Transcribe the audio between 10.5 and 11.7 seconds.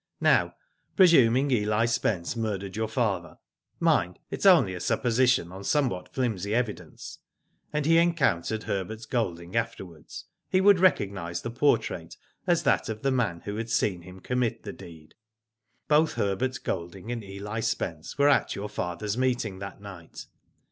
would recognise the